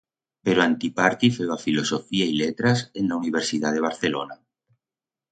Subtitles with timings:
[0.45, 4.35] Pero antiparti feba Filosofía y Letras en la Universidat de Barcelona.